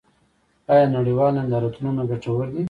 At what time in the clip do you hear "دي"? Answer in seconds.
2.53-2.59